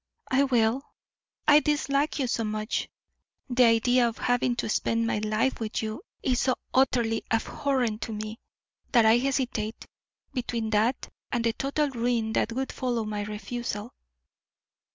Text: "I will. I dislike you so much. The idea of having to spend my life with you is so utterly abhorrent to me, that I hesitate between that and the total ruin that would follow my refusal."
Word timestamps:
"I 0.31 0.45
will. 0.45 0.81
I 1.47 1.59
dislike 1.59 2.17
you 2.17 2.25
so 2.25 2.43
much. 2.43 2.89
The 3.51 3.65
idea 3.65 4.07
of 4.07 4.17
having 4.17 4.55
to 4.55 4.67
spend 4.67 5.05
my 5.05 5.19
life 5.19 5.59
with 5.59 5.83
you 5.83 6.01
is 6.23 6.39
so 6.39 6.55
utterly 6.73 7.23
abhorrent 7.29 8.01
to 8.01 8.11
me, 8.11 8.39
that 8.93 9.05
I 9.05 9.19
hesitate 9.19 9.85
between 10.33 10.71
that 10.71 11.07
and 11.31 11.43
the 11.43 11.53
total 11.53 11.91
ruin 11.91 12.33
that 12.33 12.51
would 12.51 12.71
follow 12.71 13.03
my 13.05 13.21
refusal." 13.25 13.93